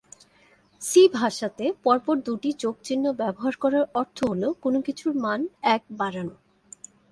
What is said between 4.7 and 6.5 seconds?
কিছুর মান এক বাড়ানো।